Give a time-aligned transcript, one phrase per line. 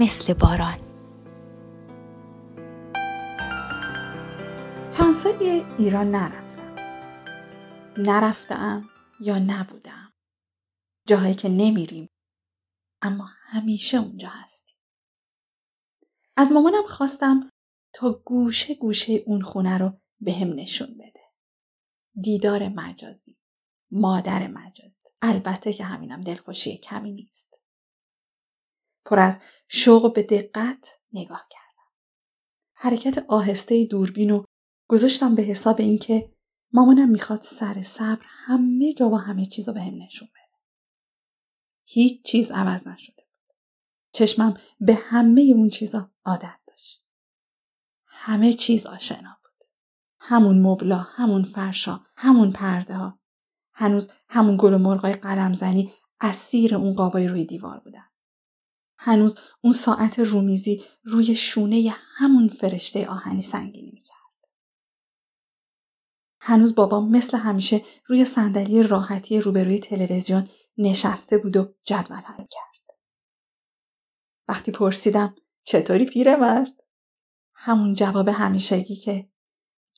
[0.00, 0.78] مثل باران.
[4.98, 6.74] چند سالی ایران نرفتم.
[7.96, 8.88] نرفتم
[9.20, 10.12] یا نبودم.
[11.06, 12.10] جاهایی که نمیریم.
[13.02, 14.76] اما همیشه اونجا هستیم.
[16.36, 17.50] از مامانم خواستم
[17.92, 21.20] تا گوشه گوشه اون خونه رو به هم نشون بده.
[22.22, 23.36] دیدار مجازی.
[23.90, 25.08] مادر مجازی.
[25.22, 27.54] البته که همینم دلخوشی کمی نیست.
[29.04, 31.90] پر از شوق به دقت نگاه کردم.
[32.74, 34.44] حرکت آهسته دوربین رو
[34.88, 36.32] گذاشتم به حساب اینکه
[36.72, 40.58] مامانم می‌خواد سر صبر همه جا و همه چیز رو به هم نشون بده.
[41.84, 43.54] هیچ چیز عوض نشده بود.
[44.12, 47.04] چشمم به همه اون چیزا عادت داشت.
[48.06, 49.64] همه چیز آشنا بود.
[50.18, 53.18] همون مبلا همون فرشا همون پرده ها
[53.72, 58.04] هنوز همون گل و مرغای قلمزنی اسیر اون قابای روی دیوار بودن.
[58.98, 64.16] هنوز اون ساعت رومیزی روی شونه همون فرشته آهنی سنگینی می‌کرد.
[66.40, 70.48] هنوز بابام مثل همیشه روی صندلی راحتی روبروی تلویزیون
[70.78, 72.98] نشسته بود و جدول حل کرد.
[74.48, 76.82] وقتی پرسیدم چطوری پیرمرد؟
[77.54, 79.28] همون جواب همیشگی که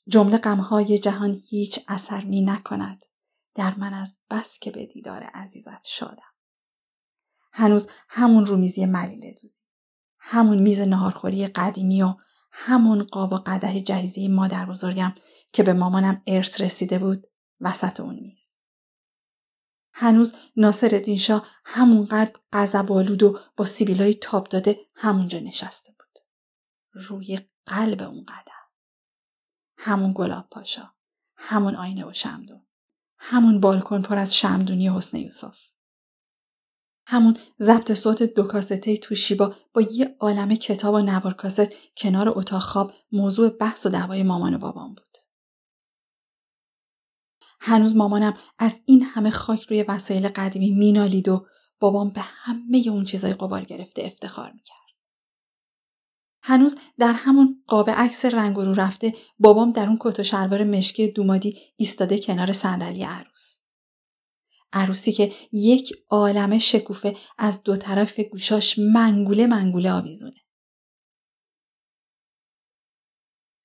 [0.08, 3.06] جمله غمهای جهان هیچ اثر می نکند
[3.54, 6.27] در من از بس که به دیدار عزیزت شادم.
[7.58, 9.62] هنوز همون رومیزی ملیله دوزی.
[10.18, 12.14] همون میز نهارخوری قدیمی و
[12.52, 15.14] همون قاب و قده جهیزی مادر بزرگم
[15.52, 17.26] که به مامانم ارث رسیده بود
[17.60, 18.58] وسط اون میز.
[19.92, 26.18] هنوز ناصر شاه همونقدر قذب آلود و با سیبیلای تاب داده همونجا نشسته بود.
[26.92, 28.68] روی قلب اون قدم.
[29.76, 30.90] همون گلاب پاشا.
[31.36, 32.66] همون آینه و شمدون.
[33.18, 35.67] همون بالکن پر از شمدونی حسن یوسف.
[37.10, 42.62] همون ضبط صوت دو کاسته توشیبا با یه عالم کتاب و نوار کاست کنار اتاق
[42.62, 45.18] خواب موضوع بحث و دعوای مامان و بابام بود.
[47.60, 51.46] هنوز مامانم از این همه خاک روی وسایل قدیمی مینالید و
[51.80, 54.78] بابام به همه اون چیزای قبار گرفته افتخار می‌کرد.
[56.42, 61.08] هنوز در همون قاب عکس رنگ رو رفته بابام در اون کت و شلوار مشکی
[61.08, 63.67] دومادی ایستاده کنار صندلی عروس.
[64.72, 70.40] عروسی که یک عالم شکوفه از دو طرف گوشاش منگوله منگوله آویزونه.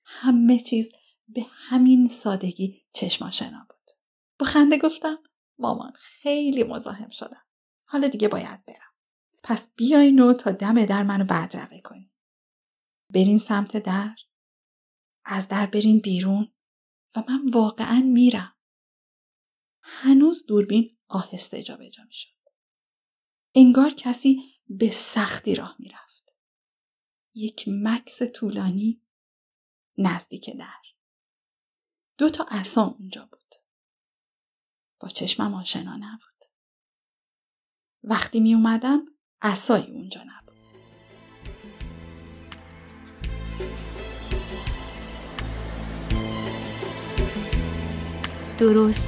[0.04, 0.92] همه چیز
[1.28, 3.92] به همین سادگی چشماشنا بود.
[4.40, 5.18] با خنده گفتم
[5.60, 7.44] مامان خیلی مزاحم شدم.
[7.86, 8.94] حالا دیگه باید برم.
[9.44, 12.12] پس بیاین و تا دم در منو بدرقه کنین.
[13.14, 14.16] برین سمت در.
[15.26, 16.54] از در برین بیرون
[17.16, 18.56] و من واقعا میرم.
[19.84, 22.30] هنوز دوربین آهسته جابجا می‌شد.
[23.56, 26.36] انگار کسی به سختی راه می‌رفت.
[27.34, 29.02] یک مکس طولانی
[29.98, 30.84] نزدیک در.
[32.18, 33.56] دو تا عصا اونجا بود.
[35.00, 36.46] با چشمم آشنا نبود.
[38.04, 39.06] وقتی می اومدم
[39.42, 40.54] عصایی اونجا نبود.
[48.60, 49.08] درست